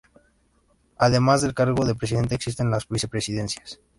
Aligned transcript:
Además 0.97 1.43
del 1.43 1.53
cargo 1.53 1.85
de 1.85 1.93
presidente, 1.93 2.33
existen 2.33 2.71
las 2.71 2.87
vicepresidencias. 2.87 3.79